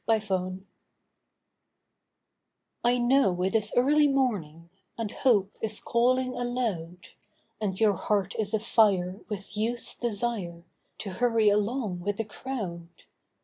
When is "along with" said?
11.49-12.17